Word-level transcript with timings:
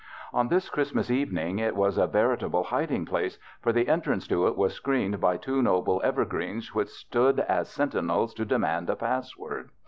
On 0.33 0.47
this 0.47 0.67
Christmas 0.67 1.11
evening 1.11 1.59
it 1.59 1.75
was 1.75 1.95
a 1.99 2.07
veritable 2.07 2.63
hiding 2.63 3.05
place, 3.05 3.37
for 3.61 3.71
the 3.71 3.87
entrance 3.87 4.25
to 4.29 4.47
it 4.47 4.55
Avas 4.55 4.71
screened 4.71 5.21
by 5.21 5.37
two 5.37 5.61
noble 5.61 6.01
evergreens 6.03 6.73
which 6.73 6.89
stood 6.89 7.39
as 7.41 7.69
sentinels 7.69 8.33
to 8.33 8.43
demand 8.43 8.89
a 8.89 8.95
pass 8.95 9.37
word. 9.37 9.69